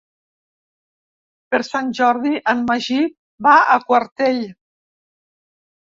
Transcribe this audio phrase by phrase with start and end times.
[1.51, 2.99] Per Sant Jordi en Magí
[3.51, 4.45] va a Quartell.